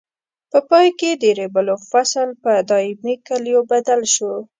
[0.51, 4.33] په پای کې د ریبلو فصل په دایمي کلیو بدل شو.